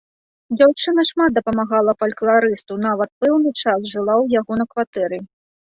Дзяўчына 0.59 1.05
шмат 1.09 1.29
дапамагала 1.35 1.91
фалькларысту, 1.99 2.81
нават 2.89 3.09
пэўны 3.21 3.49
час 3.63 3.79
жыла 3.95 4.15
ў 4.23 4.43
яго 4.43 4.53
на 4.65 4.69
кватэры. 4.75 5.27